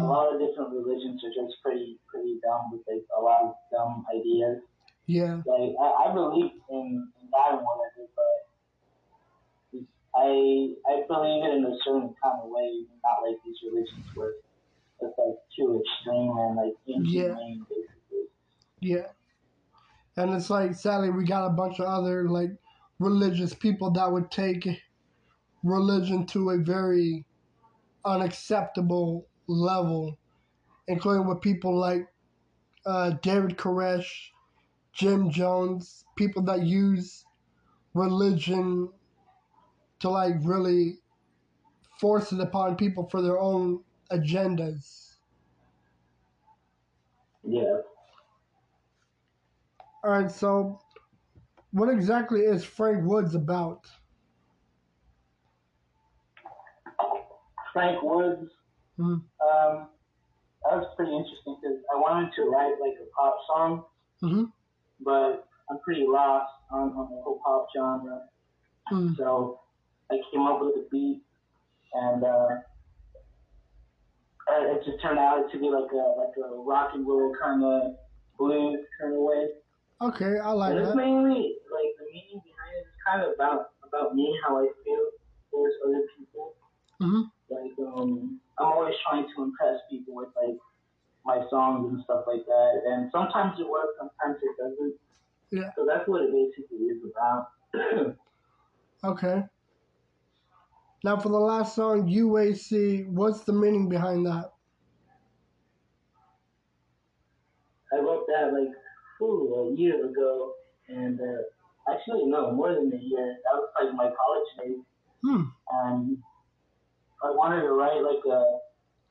a 0.00 0.04
Mm, 0.04 0.06
lot 0.06 0.32
of 0.34 0.40
different 0.40 0.72
religions 0.72 1.22
are 1.24 1.34
just 1.34 1.56
pretty 1.62 2.00
pretty 2.08 2.40
dumb 2.42 2.72
with 2.72 2.82
like 2.88 3.06
a 3.18 3.20
lot 3.20 3.42
of 3.44 3.54
dumb 3.72 4.04
ideas. 4.14 4.62
yeah, 5.06 5.42
Like 5.46 5.74
I, 5.80 6.10
I 6.10 6.14
believe 6.14 6.52
in, 6.70 7.12
in 7.20 7.30
God 7.32 7.58
and 7.58 7.66
whatever, 7.66 8.08
but 8.16 8.38
I 10.14 10.74
I 10.86 10.94
believe 11.08 11.44
it 11.44 11.54
in 11.54 11.64
a 11.64 11.76
certain 11.84 12.14
kind 12.22 12.40
of 12.42 12.50
way, 12.50 12.86
not 13.04 13.22
like 13.26 13.38
these 13.44 13.58
religions 13.64 14.06
where 14.14 14.30
it's 14.30 14.46
like 15.26 15.36
too 15.56 15.82
extreme 15.82 16.36
and 16.38 16.56
like 16.56 16.74
inhumane, 16.86 17.66
basically. 17.68 18.28
yeah. 18.80 19.06
And 20.16 20.34
it's 20.34 20.50
like, 20.50 20.74
sadly, 20.74 21.10
we 21.10 21.24
got 21.24 21.46
a 21.46 21.50
bunch 21.50 21.78
of 21.80 21.86
other 21.86 22.28
like 22.28 22.50
religious 22.98 23.54
people 23.54 23.90
that 23.92 24.10
would 24.10 24.30
take 24.30 24.68
religion 25.62 26.26
to 26.26 26.50
a 26.50 26.58
very 26.58 27.24
unacceptable 28.04 29.26
level, 29.46 30.18
including 30.88 31.26
with 31.26 31.40
people 31.40 31.78
like 31.78 32.06
uh, 32.86 33.10
David 33.22 33.56
Koresh, 33.56 34.08
Jim 34.92 35.30
Jones, 35.30 36.04
people 36.16 36.42
that 36.44 36.62
use 36.62 37.24
religion 37.94 38.90
to 40.00 40.08
like 40.08 40.34
really 40.42 40.98
force 42.00 42.32
it 42.32 42.40
upon 42.40 42.76
people 42.76 43.08
for 43.10 43.20
their 43.22 43.38
own 43.38 43.80
agendas. 44.10 45.09
Yeah. 47.42 47.78
All 50.02 50.10
right, 50.10 50.30
so 50.30 50.80
what 51.72 51.88
exactly 51.88 52.40
is 52.40 52.64
Frank 52.64 53.04
Woods 53.04 53.34
about? 53.34 53.86
Frank 57.72 58.02
Woods. 58.02 58.50
Mhm. 58.98 59.22
Um, 59.40 59.88
that 60.64 60.76
was 60.76 60.86
pretty 60.96 61.12
interesting 61.16 61.56
because 61.60 61.78
I 61.94 61.96
wanted 61.98 62.32
to 62.34 62.42
write 62.44 62.74
like 62.80 62.94
a 63.00 63.06
pop 63.16 63.36
song, 63.46 63.84
hmm 64.20 64.44
but 65.02 65.48
I'm 65.70 65.78
pretty 65.80 66.04
lost 66.06 66.52
on, 66.70 66.90
on 66.90 67.10
the 67.10 67.22
whole 67.22 67.40
pop 67.44 67.68
genre. 67.74 68.28
Mm. 68.92 69.16
So 69.16 69.60
I 70.10 70.18
came 70.30 70.42
up 70.42 70.60
with 70.60 70.74
a 70.76 70.86
beat, 70.90 71.22
and 71.94 72.24
uh, 72.24 72.48
uh, 74.50 74.74
it 74.74 74.84
just 74.84 75.00
turned 75.02 75.18
out 75.18 75.46
to 75.52 75.58
be 75.58 75.70
like 75.70 75.90
a 75.92 76.04
like 76.18 76.34
a 76.36 76.48
rock 76.58 76.90
and 76.94 77.06
roll 77.06 77.32
kind 77.40 77.62
of 77.64 77.94
blues 78.38 78.80
kind 79.00 79.14
of 79.14 79.20
way. 79.20 79.48
Okay, 80.02 80.38
I 80.42 80.50
like 80.52 80.74
But 80.74 80.82
it's 80.82 80.88
that. 80.90 80.96
mainly 80.96 81.56
like 81.70 81.90
the 81.98 82.06
meaning 82.12 82.40
behind 82.42 82.72
it 82.74 82.88
is 82.88 82.96
kind 83.06 83.22
of 83.22 83.32
about 83.34 83.72
about 83.86 84.14
me, 84.14 84.26
how 84.44 84.58
I 84.58 84.66
feel 84.84 85.04
towards 85.50 85.74
other 85.86 86.02
people. 86.18 86.54
hmm 87.00 87.22
Like 87.48 87.72
um, 87.78 88.40
I'm 88.58 88.66
always 88.66 88.94
trying 89.08 89.26
to 89.36 89.42
impress 89.42 89.78
people 89.90 90.14
with 90.14 90.28
like 90.36 90.56
my 91.24 91.44
songs 91.50 91.92
and 91.92 92.02
stuff 92.04 92.24
like 92.26 92.44
that, 92.46 92.72
and 92.86 93.10
sometimes 93.12 93.60
it 93.60 93.68
works, 93.68 93.92
sometimes 93.98 94.40
it 94.42 94.54
doesn't. 94.56 94.94
Yeah. 95.50 95.70
So 95.76 95.84
that's 95.86 96.08
what 96.08 96.22
it 96.22 96.30
basically 96.32 96.86
is 96.86 96.98
about. 97.04 98.16
Okay. 99.02 99.42
Now, 101.02 101.18
for 101.18 101.30
the 101.30 101.38
last 101.38 101.74
song, 101.74 102.08
UAC, 102.08 103.08
what's 103.08 103.44
the 103.44 103.52
meaning 103.52 103.88
behind 103.88 104.26
that? 104.26 104.52
I 107.92 107.96
wrote 107.98 108.26
that 108.28 108.52
like 108.52 108.72
whew, 109.18 109.72
a 109.74 109.80
year 109.80 110.04
ago, 110.06 110.54
and 110.88 111.18
uh, 111.20 111.92
actually 111.92 112.26
no, 112.26 112.52
more 112.52 112.74
than 112.74 112.92
a 112.92 112.96
year. 113.02 113.36
That 113.44 113.54
was 113.58 113.70
like 113.82 113.94
my 113.94 114.04
college 114.14 114.48
days, 114.58 114.84
Hmm. 115.22 115.44
and 115.84 116.18
I 117.22 117.30
wanted 117.30 117.62
to 117.62 117.72
write 117.72 118.02
like 118.02 118.24
a 118.26 118.44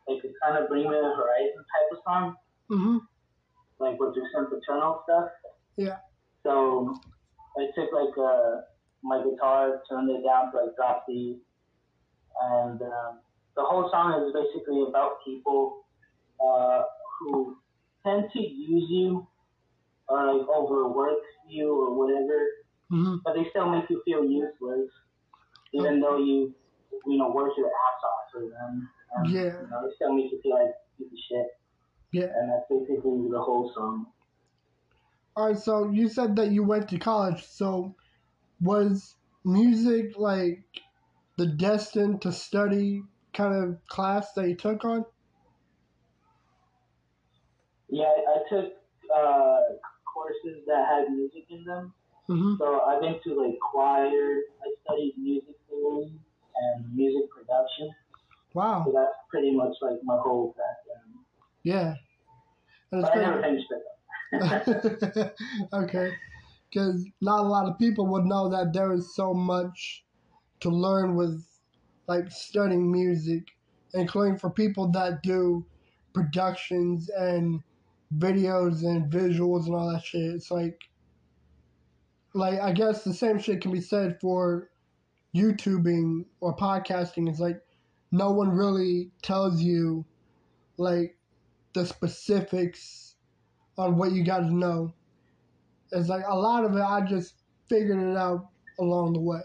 like 0.07 0.23
a 0.23 0.29
kind 0.43 0.63
of 0.63 0.69
bring 0.69 0.83
me 0.83 0.95
the 0.95 1.13
horizon 1.15 1.57
type 1.57 1.91
of 1.91 1.97
song, 2.05 2.35
Mm-hmm. 2.71 2.97
like 3.79 3.99
with 3.99 4.15
just 4.15 4.27
some 4.33 4.47
paternal 4.49 5.01
stuff. 5.03 5.29
Yeah. 5.75 5.97
So 6.43 6.95
I 7.57 7.67
took 7.75 7.91
like 7.91 8.17
uh, 8.17 8.61
my 9.03 9.23
guitar, 9.23 9.81
turned 9.89 10.09
it 10.09 10.23
down 10.25 10.51
to 10.51 10.57
like 10.65 10.75
drop 10.77 11.05
D, 11.07 11.39
and 12.41 12.81
um, 12.81 13.19
the 13.55 13.63
whole 13.63 13.89
song 13.91 14.23
is 14.23 14.33
basically 14.33 14.83
about 14.87 15.23
people 15.25 15.85
uh, 16.43 16.83
who 17.19 17.57
tend 18.05 18.25
to 18.33 18.39
use 18.39 18.85
you 18.89 19.27
or 20.07 20.33
like 20.33 20.47
overwork 20.47 21.19
you 21.47 21.69
or 21.73 21.93
whatever, 21.97 22.39
hmm 22.89 23.17
but 23.23 23.33
they 23.35 23.45
still 23.49 23.69
make 23.69 23.89
you 23.89 24.01
feel 24.05 24.23
useless, 24.23 24.89
even 25.73 25.99
though 25.99 26.17
you 26.17 26.53
you 27.05 27.17
know 27.17 27.29
work 27.31 27.51
your 27.57 27.67
ass 27.67 28.03
off 28.03 28.31
for 28.31 28.41
them. 28.41 28.89
And, 29.15 29.29
Yeah. 29.29 29.41
You 29.61 29.67
know, 29.69 29.87
they 29.87 29.95
still 29.95 30.13
make 30.13 30.31
you 30.31 30.39
feel 30.41 30.53
like 30.53 30.71
piece 30.97 31.07
of 31.11 31.17
shit, 31.29 31.47
Yeah. 32.11 32.25
and 32.35 32.49
that's 32.51 32.65
basically 32.69 33.29
the 33.29 33.41
whole 33.41 33.71
song. 33.75 34.07
All 35.35 35.47
right, 35.47 35.57
so 35.57 35.89
you 35.89 36.09
said 36.09 36.35
that 36.35 36.51
you 36.51 36.63
went 36.63 36.89
to 36.89 36.97
college. 36.99 37.45
So 37.45 37.95
was 38.61 39.15
music 39.45 40.17
like 40.17 40.63
the 41.39 41.47
destined 41.47 42.21
to 42.21 42.33
study 42.33 43.01
kind 43.33 43.55
of 43.55 43.77
class 43.87 44.33
that 44.33 44.49
you 44.49 44.55
took 44.55 44.83
on? 44.83 45.05
Yeah, 47.87 48.03
I, 48.03 48.37
took 48.49 48.73
uh, 49.15 49.59
courses 50.13 50.61
that 50.67 50.85
had 50.85 51.13
music 51.15 51.45
in 51.49 51.63
them. 51.63 51.93
hmm 52.27 52.55
So 52.59 52.81
I've 52.81 53.01
been 53.01 53.15
to 53.23 53.41
like 53.41 53.57
choir. 53.71 54.41
I 54.61 54.67
studied 54.83 55.13
music 55.17 55.55
theory 55.69 56.11
and 56.55 56.93
music 56.93 57.29
production. 57.31 57.89
Wow. 58.53 58.83
So 58.85 58.91
that's 58.93 59.15
pretty 59.31 59.55
much 59.55 59.75
like 59.81 59.99
my 60.03 60.17
whole 60.17 60.53
background. 60.57 61.23
Yeah. 61.63 61.93
And 62.91 63.01
But 63.01 63.17
I 63.17 63.21
never 63.21 63.41
finished 63.41 63.71
it. 63.71 65.33
okay. 65.73 66.11
Because 66.69 67.05
not 67.21 67.45
a 67.45 67.47
lot 67.47 67.69
of 67.69 67.79
people 67.79 68.07
would 68.07 68.25
know 68.25 68.49
that 68.49 68.73
there 68.73 68.91
is 68.91 69.15
so 69.15 69.33
much 69.33 70.03
to 70.61 70.69
learn 70.69 71.15
with 71.15 71.45
like 72.07 72.31
studying 72.31 72.91
music, 72.91 73.43
including 73.93 74.37
for 74.37 74.49
people 74.49 74.91
that 74.91 75.21
do 75.23 75.65
productions 76.13 77.09
and 77.09 77.61
videos 78.17 78.83
and 78.83 79.11
visuals 79.11 79.65
and 79.65 79.75
all 79.75 79.91
that 79.91 80.03
shit. 80.03 80.21
It's 80.21 80.51
like, 80.51 80.79
like 82.33 82.59
I 82.59 82.71
guess 82.73 83.03
the 83.03 83.13
same 83.13 83.39
shit 83.39 83.61
can 83.61 83.71
be 83.71 83.81
said 83.81 84.19
for 84.19 84.69
YouTubing 85.35 86.25
or 86.41 86.55
podcasting. 86.55 87.29
It's 87.29 87.39
like 87.39 87.61
no 88.11 88.31
one 88.31 88.49
really 88.49 89.11
tells 89.21 89.61
you 89.61 90.05
like 90.77 91.15
the 91.73 91.85
specifics 91.85 93.15
on 93.77 93.97
what 93.97 94.11
you 94.11 94.23
got 94.23 94.39
to 94.39 94.53
know. 94.53 94.93
It's 95.91 96.09
like 96.09 96.23
a 96.27 96.35
lot 96.35 96.65
of 96.65 96.75
it, 96.75 96.81
I 96.81 97.01
just 97.01 97.35
figured 97.67 97.99
it 97.99 98.17
out 98.17 98.47
along 98.79 99.13
the 99.13 99.19
way. 99.19 99.41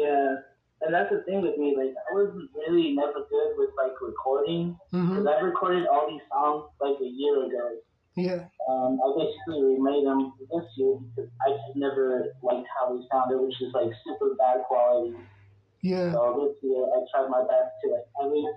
Yeah, 0.00 0.36
and 0.82 0.94
that's 0.94 1.10
the 1.10 1.22
thing 1.24 1.42
with 1.42 1.56
me. 1.58 1.74
Like, 1.76 1.94
I 2.10 2.14
was 2.14 2.32
really 2.56 2.92
never 2.94 3.20
good 3.28 3.50
with 3.56 3.70
like 3.76 3.92
recording 4.00 4.76
because 4.90 5.26
I 5.26 5.40
recorded 5.40 5.86
all 5.86 6.08
these 6.08 6.22
songs 6.32 6.70
like 6.80 6.96
a 7.00 7.06
year 7.06 7.44
ago. 7.46 7.76
Yeah, 8.16 8.44
Um, 8.68 8.98
I 9.00 9.06
basically 9.16 9.62
remade 9.76 10.04
them 10.04 10.32
this 10.52 10.64
year 10.76 10.96
because 11.14 11.30
I 11.46 11.50
just 11.52 11.76
never 11.76 12.34
liked 12.42 12.66
how 12.76 12.92
they 12.94 13.02
sounded, 13.10 13.38
which 13.40 13.54
is 13.62 13.72
like 13.72 13.90
super 14.04 14.34
bad 14.36 14.64
quality. 14.66 15.16
yeah, 15.82 16.12
So 16.12 16.48
this 16.52 16.56
year 16.70 16.84
I 16.84 16.98
tried 17.14 17.28
my 17.30 17.42
best 17.42 17.70
to 17.84 17.90
like 17.92 18.06
at 18.22 18.32
least 18.32 18.48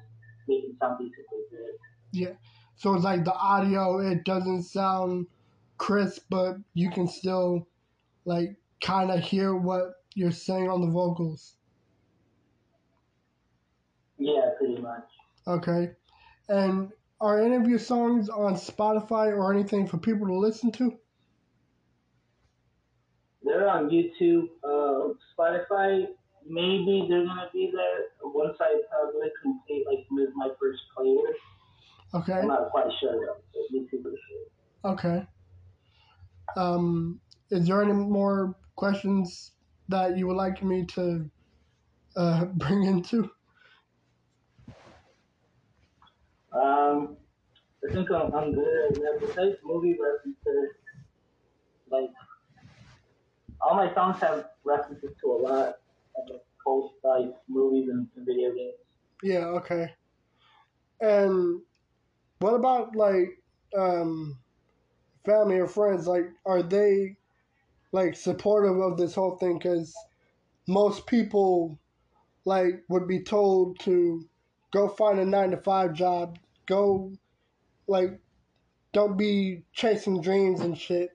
make 0.47 0.63
it 0.63 0.75
sound 0.79 0.97
super 0.99 1.41
good. 1.51 1.75
yeah. 2.11 2.33
So 2.75 2.95
it's 2.95 3.03
like 3.05 3.23
the 3.23 3.33
audio, 3.33 3.99
it 3.99 4.25
doesn't 4.25 4.63
sound 4.63 5.27
crisp, 5.77 6.23
but 6.29 6.57
you 6.73 6.89
can 6.89 7.07
still 7.07 7.67
like 8.25 8.55
kind 8.81 9.11
of 9.11 9.19
hear 9.21 9.55
what 9.55 10.02
you're 10.15 10.31
saying 10.31 10.69
on 10.69 10.81
the 10.81 10.87
vocals. 10.87 11.55
Yeah, 14.17 14.49
pretty 14.57 14.81
much. 14.81 15.05
Okay. 15.47 15.91
And 16.49 16.91
are 17.19 17.41
any 17.41 17.55
of 17.55 17.67
your 17.67 17.79
songs 17.79 18.29
on 18.29 18.55
Spotify 18.55 19.27
or 19.27 19.53
anything 19.53 19.87
for 19.87 19.97
people 19.97 20.27
to 20.27 20.37
listen 20.37 20.71
to? 20.73 20.97
They're 23.43 23.67
on 23.69 23.89
YouTube, 23.89 24.47
uh, 24.63 25.13
Spotify. 25.37 26.07
Maybe 26.47 27.05
they're 27.09 27.25
gonna 27.25 27.49
be 27.53 27.71
there 27.73 28.05
once 28.23 28.57
I 28.59 28.81
probably 28.89 29.29
complete 29.41 29.85
like 29.89 30.05
move 30.11 30.29
my 30.35 30.49
first 30.59 30.81
playlist. 30.97 32.19
Okay. 32.21 32.33
I'm 32.33 32.47
not 32.47 32.69
quite 32.71 32.91
sure 32.99 33.13
though. 33.13 33.37
but 33.53 33.77
YouTube 33.77 34.13
is 34.13 34.19
sure. 34.29 34.91
Okay. 34.93 35.25
Um, 36.55 37.19
is 37.49 37.67
there 37.67 37.81
any 37.81 37.93
more 37.93 38.55
questions 38.75 39.51
that 39.93 40.17
you 40.17 40.25
would 40.27 40.35
like 40.35 40.63
me 40.63 40.85
to 40.85 41.29
uh, 42.15 42.45
bring 42.55 42.83
into? 42.83 43.29
Um, 46.51 47.17
I 47.87 47.93
think 47.93 48.09
I'm, 48.11 48.33
I'm 48.33 48.53
good. 48.53 48.97
Yeah, 48.97 49.19
besides 49.19 49.57
movie 49.63 49.95
references, 50.01 50.75
like 51.91 52.09
all 53.61 53.75
my 53.75 53.93
songs 53.93 54.19
have 54.21 54.49
references 54.63 55.11
to 55.21 55.31
a 55.31 55.37
lot 55.37 55.75
of 56.17 56.41
old 56.65 56.91
like 57.03 57.33
movies 57.47 57.89
and, 57.89 58.07
and 58.15 58.25
video 58.25 58.51
games. 58.53 58.73
Yeah, 59.21 59.45
okay. 59.59 59.93
And 61.01 61.61
what 62.39 62.55
about 62.55 62.95
like 62.95 63.29
um, 63.77 64.39
family 65.25 65.59
or 65.59 65.67
friends? 65.67 66.07
Like, 66.07 66.25
are 66.45 66.63
they 66.63 67.17
like 67.93 68.17
supportive 68.17 68.79
of 68.81 68.97
this 68.97 69.15
whole 69.15 69.37
thing? 69.37 69.57
Because 69.57 69.95
most 70.67 71.07
people 71.07 71.79
like 72.43 72.83
would 72.89 73.07
be 73.07 73.23
told 73.23 73.79
to 73.79 74.27
go 74.71 74.89
find 74.89 75.19
a 75.19 75.25
nine 75.25 75.51
to 75.51 75.57
five 75.57 75.93
job, 75.93 76.37
go 76.65 77.13
like 77.87 78.19
don't 78.91 79.17
be 79.17 79.63
chasing 79.71 80.21
dreams 80.21 80.59
and 80.59 80.77
shit. 80.77 81.11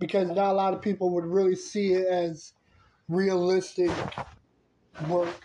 Because 0.00 0.28
not 0.28 0.50
a 0.50 0.52
lot 0.52 0.74
of 0.74 0.82
people 0.82 1.10
would 1.14 1.24
really 1.24 1.54
see 1.54 1.92
it 1.92 2.06
as 2.06 2.52
realistic 3.08 3.90
work. 5.08 5.44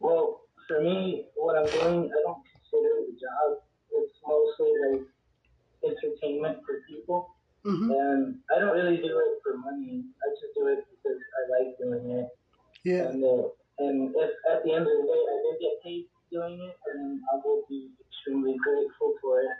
Well, 0.00 0.40
for 0.66 0.80
me, 0.80 1.26
what 1.36 1.56
I'm 1.56 1.66
doing, 1.66 2.10
I 2.10 2.22
don't 2.24 2.42
consider 2.52 2.88
it 2.98 3.08
a 3.08 3.20
job. 3.20 3.62
It's 3.92 4.14
mostly 4.26 4.72
like 4.90 5.06
entertainment 5.84 6.58
for 6.66 6.82
people, 6.88 7.34
hmm 7.64 7.90
and 7.90 8.38
I 8.54 8.58
don't 8.58 8.76
really 8.76 8.96
do 8.96 9.12
it 9.12 9.34
for 9.42 9.58
money. 9.58 10.04
I 10.22 10.26
just 10.40 10.54
do 10.56 10.66
it 10.68 10.84
because 10.90 11.18
I 11.18 11.40
like 11.52 11.78
doing 11.78 12.10
it. 12.18 12.28
Yeah. 12.84 13.08
And 13.12 13.24
uh, 13.24 13.48
and 13.78 14.12
if 14.14 14.30
at 14.50 14.64
the 14.64 14.72
end 14.72 14.84
of 14.84 14.92
the 14.92 15.06
day 15.08 15.22
I 15.28 15.36
did 15.44 15.56
get 15.60 15.74
paid 15.84 16.04
doing 16.32 16.60
it, 16.60 16.76
then 16.86 17.20
I 17.32 17.40
will 17.44 17.62
be 17.68 17.90
extremely 18.00 18.56
grateful 18.56 19.14
for 19.20 19.40
it. 19.40 19.56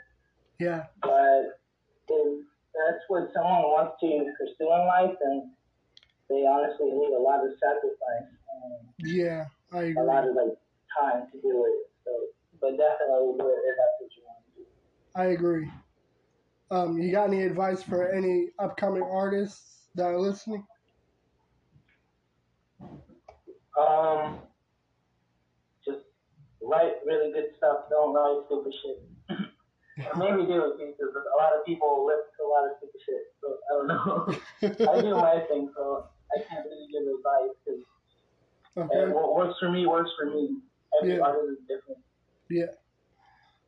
Yeah. 0.59 0.85
But 1.01 1.59
if 2.07 2.45
that's 2.73 3.03
what 3.07 3.29
someone 3.33 3.63
wants 3.73 3.97
to 4.01 4.07
pursue 4.37 4.69
in 4.71 4.83
life, 4.87 5.15
then 5.21 5.51
they 6.29 6.45
honestly 6.47 6.89
need 6.89 7.13
a 7.13 7.19
lot 7.21 7.43
of 7.43 7.51
sacrifice 7.59 8.29
and 8.63 8.87
Yeah. 9.03 9.45
I 9.73 9.91
agree. 9.91 10.01
A 10.01 10.03
lot 10.03 10.27
of 10.27 10.35
like 10.35 10.55
time 10.99 11.27
to 11.31 11.41
do 11.41 11.65
it. 11.65 11.77
So, 12.05 12.11
but 12.59 12.77
definitely 12.77 13.37
do 13.37 13.45
it 13.47 13.59
if 13.67 13.75
that's 13.77 13.95
what 13.99 14.11
you 14.15 14.23
want 14.25 14.39
to 14.45 14.51
do. 14.61 14.65
I 15.15 15.25
agree. 15.33 15.69
Um, 16.71 16.97
you 16.97 17.11
got 17.11 17.27
any 17.27 17.43
advice 17.43 17.83
for 17.83 18.09
any 18.13 18.47
upcoming 18.57 19.03
artists 19.03 19.89
that 19.95 20.05
are 20.05 20.17
listening? 20.17 20.65
Um, 23.77 24.39
just 25.85 25.99
write 26.63 26.93
really 27.05 27.33
good 27.33 27.51
stuff. 27.57 27.89
Don't 27.89 28.13
write 28.13 28.43
stupid 28.47 28.73
shit. 28.81 29.37
maybe 30.17 30.47
do 30.47 30.63
it 30.63 30.79
because 30.79 31.11
a 31.13 31.37
lot 31.37 31.51
of 31.59 31.65
people 31.65 32.07
listen 32.07 32.31
to 32.39 32.43
a 32.47 32.49
lot 32.49 32.71
of 32.71 32.77
stupid 32.79 33.01
shit. 33.03 33.23
So 33.43 33.47
I 33.67 33.71
don't 33.75 33.87
know. 33.91 34.87
I 34.95 35.01
do 35.01 35.15
my 35.15 35.43
thing, 35.49 35.69
so 35.75 36.05
I 36.31 36.39
can't 36.47 36.65
really 36.65 36.87
give 36.87 37.03
advice 37.03 37.55
because 37.65 37.83
Okay. 38.77 39.11
what 39.11 39.35
works 39.35 39.55
for 39.59 39.69
me 39.69 39.85
works 39.85 40.09
for 40.17 40.27
me. 40.27 40.55
Every 41.01 41.17
Yeah. 41.17 41.23
artist 41.23 41.51
is 41.51 41.57
different. 41.67 41.99
Yeah. 42.49 42.71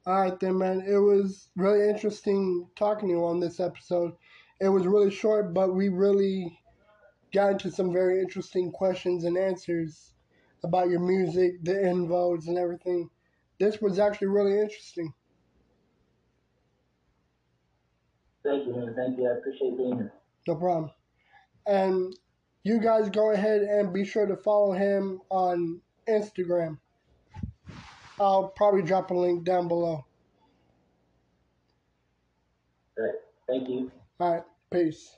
All 0.05 0.19
right, 0.19 0.37
then, 0.39 0.57
man. 0.57 0.83
It 0.85 0.97
was 0.97 1.49
really 1.55 1.87
interesting 1.89 2.67
talking 2.75 3.07
to 3.09 3.15
you 3.15 3.25
on 3.25 3.39
this 3.39 3.59
episode. 3.59 4.13
It 4.59 4.67
was 4.67 4.85
really 4.85 5.11
short, 5.11 5.53
but 5.53 5.73
we 5.73 5.89
really 5.89 6.59
got 7.33 7.53
into 7.53 7.71
some 7.71 7.93
very 7.93 8.19
interesting 8.19 8.71
questions 8.71 9.23
and 9.23 9.37
answers 9.37 10.13
about 10.63 10.89
your 10.89 10.99
music, 10.99 11.63
the 11.63 11.73
invos, 11.73 12.47
and 12.47 12.57
everything. 12.57 13.09
This 13.59 13.81
was 13.81 13.97
actually 13.97 14.27
really 14.27 14.59
interesting. 14.59 15.13
Thank 18.43 18.67
you, 18.67 18.75
man. 18.75 18.93
Thank 18.95 19.17
you. 19.17 19.29
I 19.29 19.37
appreciate 19.37 19.77
being 19.77 19.95
here. 19.95 20.13
No 20.47 20.55
problem. 20.55 20.91
And 21.65 22.13
you 22.63 22.79
guys 22.79 23.09
go 23.09 23.31
ahead 23.31 23.61
and 23.61 23.93
be 23.93 24.03
sure 24.03 24.25
to 24.25 24.35
follow 24.35 24.73
him 24.73 25.21
on 25.29 25.81
Instagram. 26.09 26.77
I'll 28.19 28.49
probably 28.49 28.83
drop 28.83 29.11
a 29.11 29.13
link 29.13 29.43
down 29.43 29.67
below. 29.67 30.05
Right. 32.97 33.15
Thank 33.47 33.69
you. 33.69 33.91
All 34.19 34.33
right, 34.33 34.43
peace. 34.71 35.17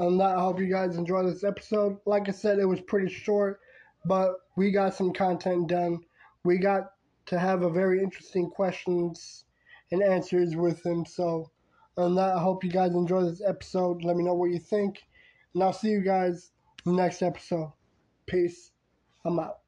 And 0.00 0.18
that, 0.18 0.36
I 0.36 0.40
hope 0.40 0.58
you 0.58 0.66
guys 0.66 0.96
enjoy 0.96 1.24
this 1.24 1.44
episode. 1.44 1.98
Like 2.06 2.28
I 2.28 2.32
said, 2.32 2.58
it 2.58 2.64
was 2.64 2.80
pretty 2.80 3.12
short, 3.12 3.60
but 4.06 4.32
we 4.56 4.70
got 4.70 4.94
some 4.94 5.12
content 5.12 5.68
done. 5.68 6.00
We 6.42 6.56
got 6.56 6.92
to 7.26 7.38
have 7.38 7.62
a 7.62 7.70
very 7.70 8.02
interesting 8.02 8.50
questions 8.50 9.44
and 9.92 10.02
answers 10.02 10.56
with 10.56 10.84
him. 10.84 11.04
So, 11.04 11.50
on 11.98 12.14
that, 12.14 12.36
I 12.36 12.40
hope 12.40 12.64
you 12.64 12.70
guys 12.70 12.94
enjoy 12.94 13.24
this 13.24 13.42
episode. 13.46 14.02
Let 14.02 14.16
me 14.16 14.24
know 14.24 14.32
what 14.32 14.50
you 14.50 14.58
think, 14.58 15.02
and 15.54 15.62
I'll 15.62 15.72
see 15.72 15.88
you 15.88 16.02
guys 16.02 16.50
next 16.84 17.22
episode. 17.22 17.72
Peace. 18.26 18.70
I'm 19.24 19.38
out. 19.38 19.59